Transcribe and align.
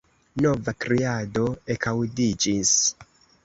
Nova 0.45 0.73
kriado 0.85 1.45
ekaŭdiĝis. 1.77 2.77